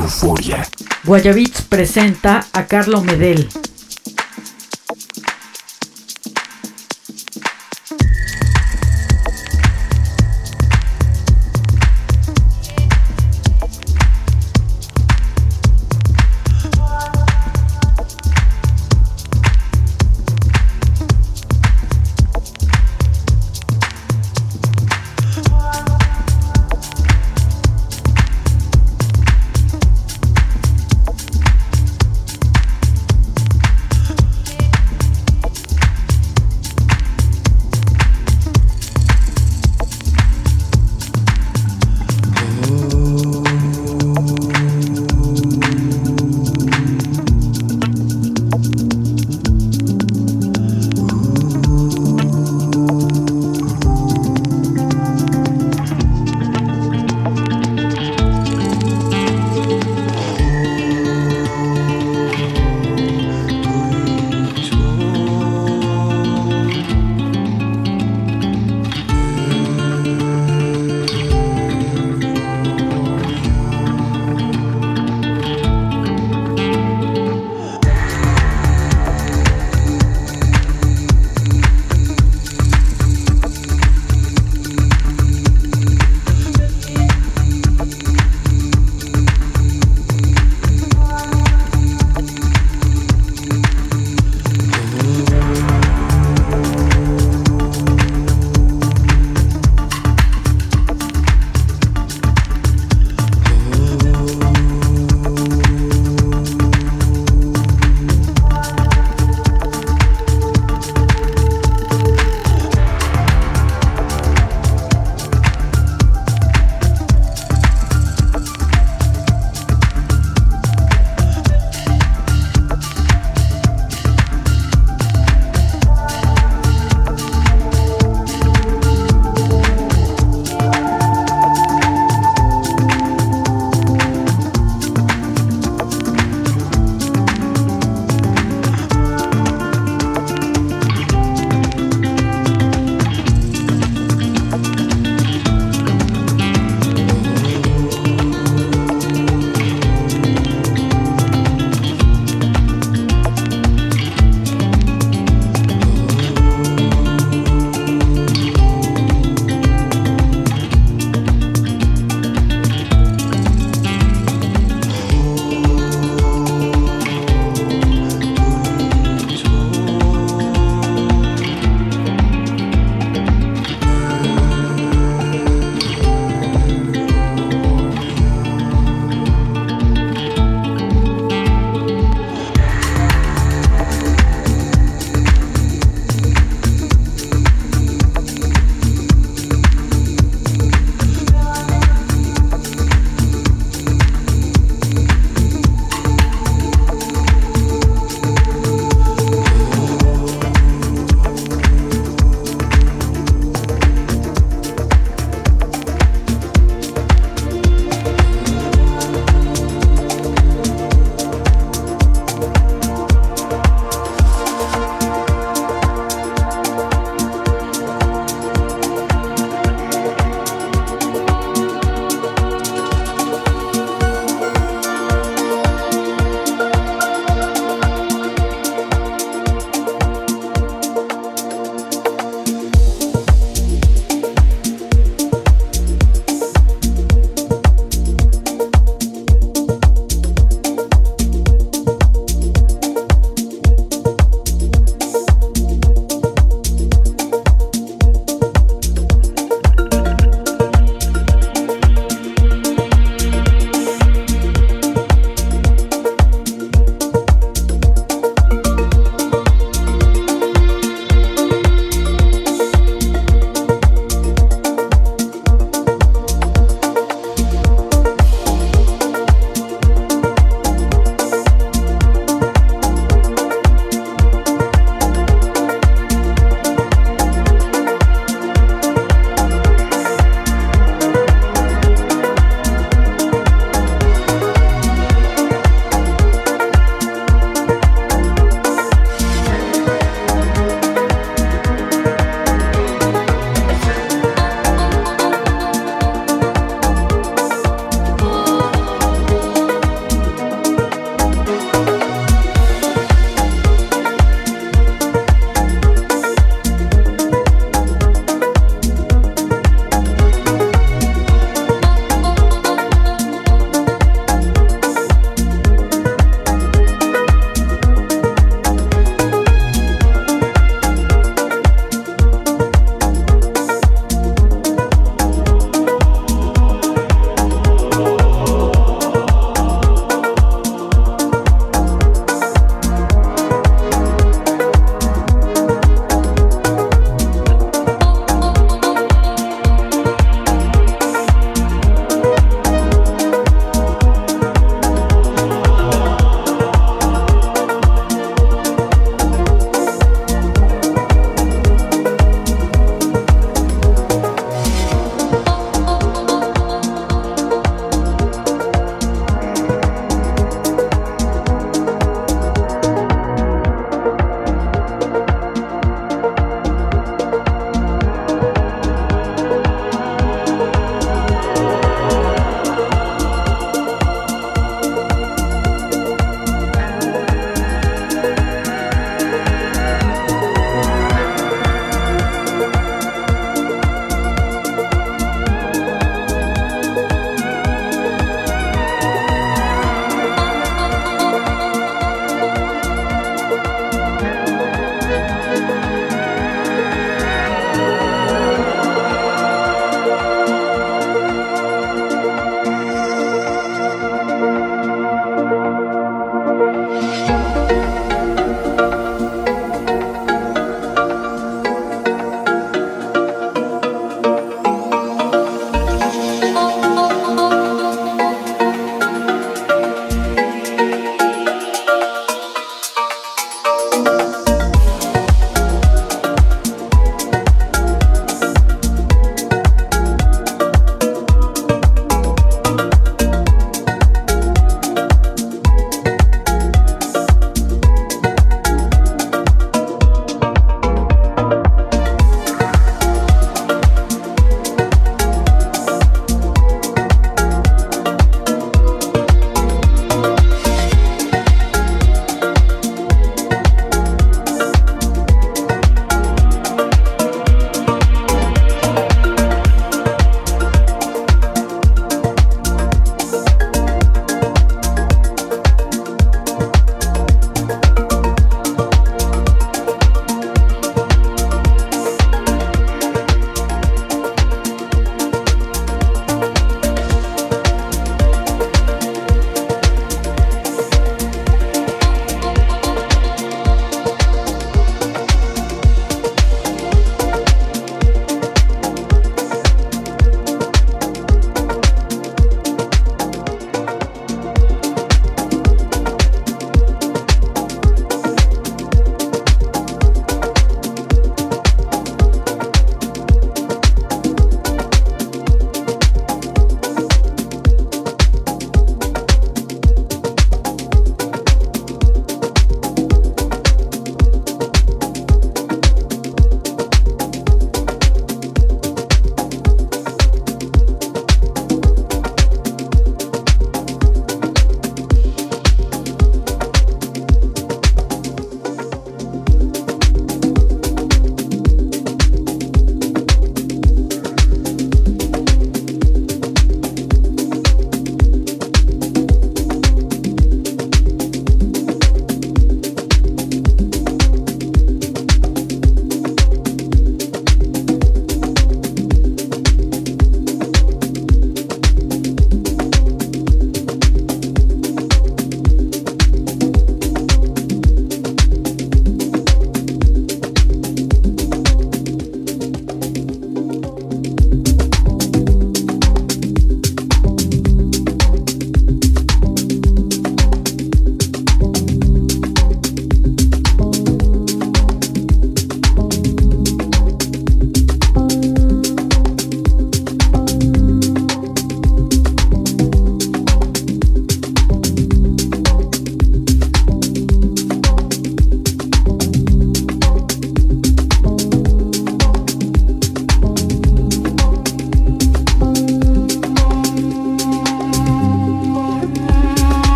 [0.00, 0.66] Euforia.
[1.04, 3.48] Guayabits presenta a Carlo Medel.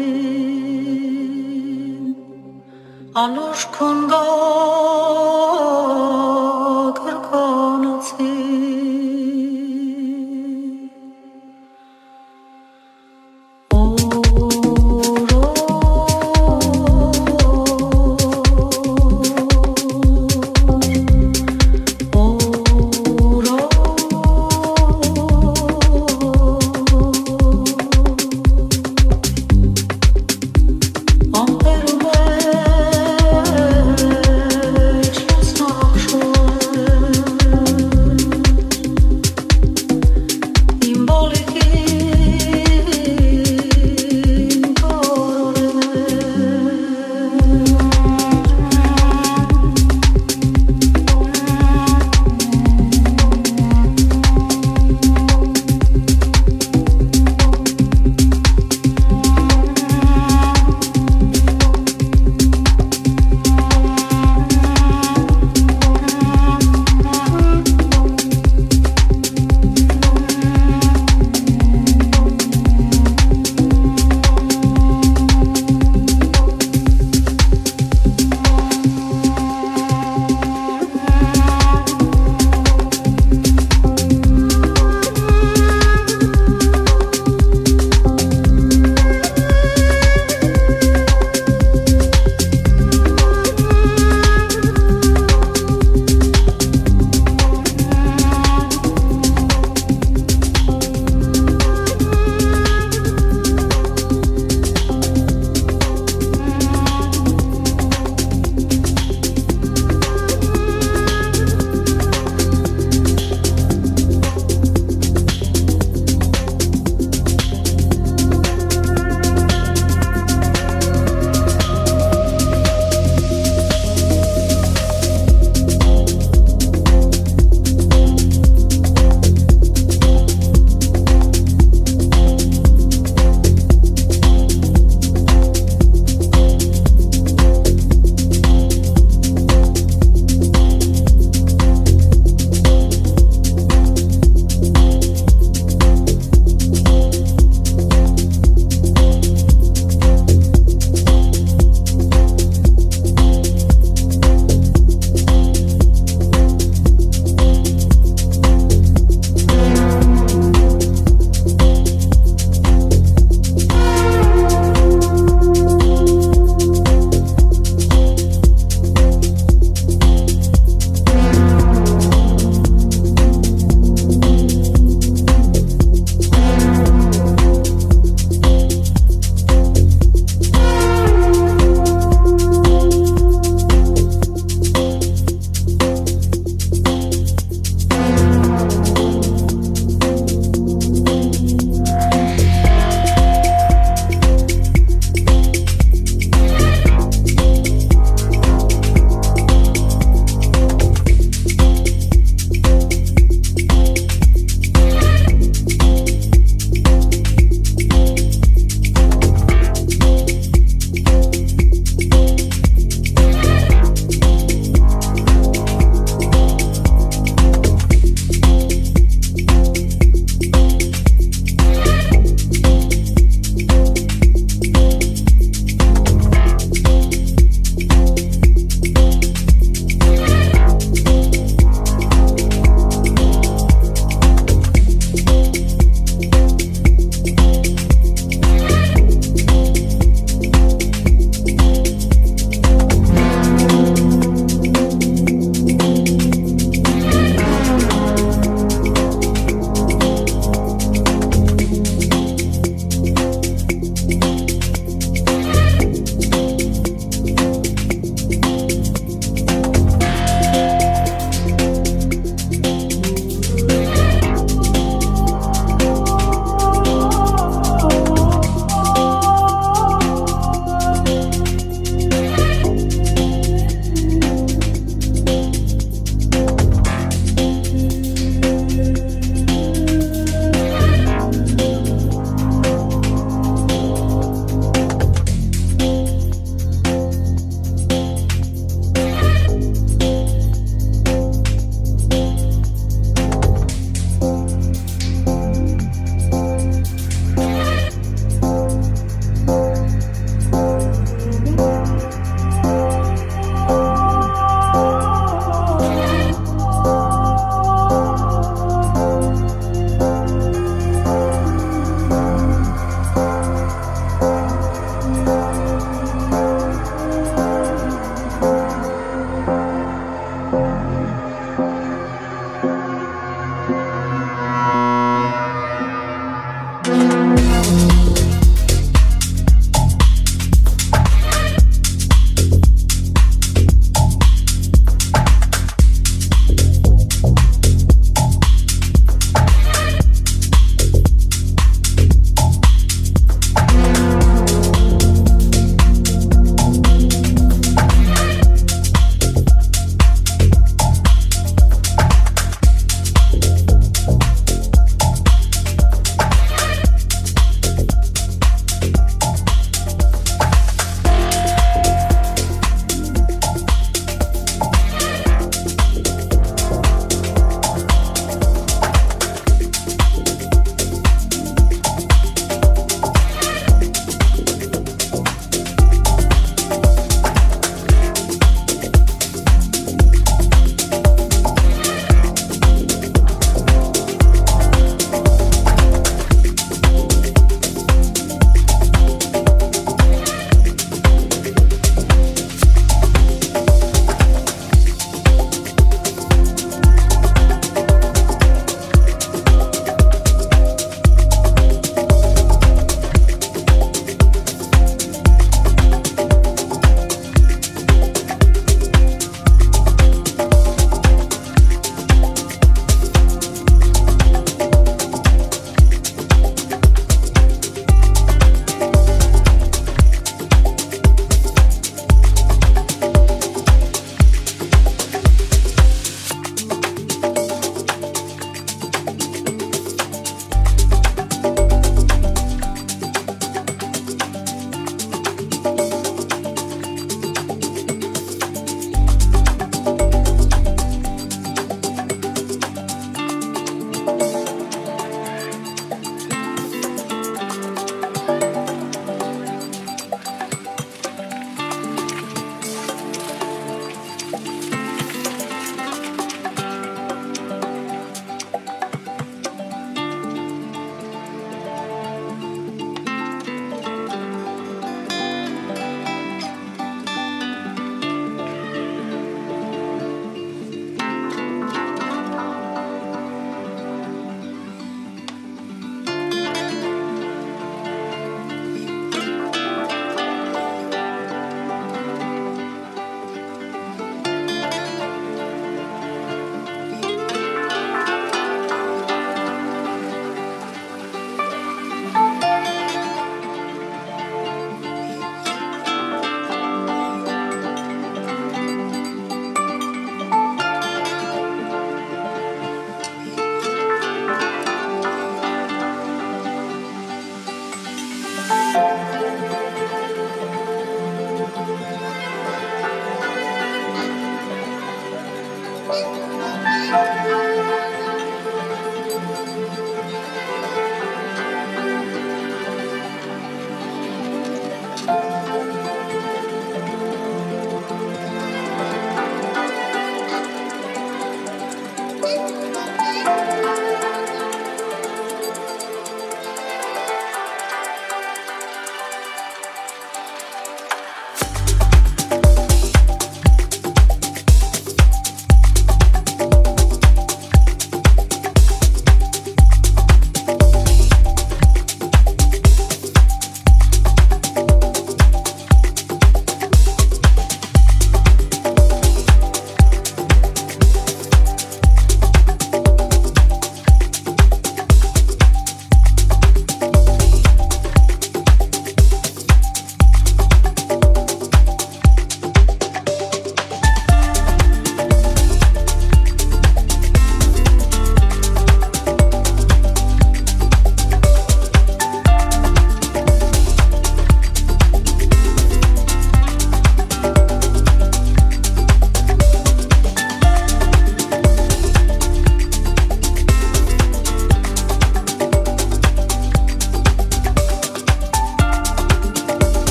[3.23, 4.21] անուշ քոնդո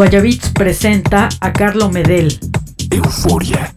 [0.00, 2.38] Guayabits presenta a Carlo Medel.
[2.90, 3.69] Euforia.